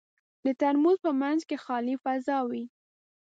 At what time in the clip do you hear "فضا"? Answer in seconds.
2.03-2.37